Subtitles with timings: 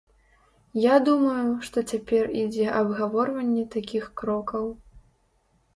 [0.83, 4.65] Я думаю, што цяпер ідзе абгаворванне такіх крокаў.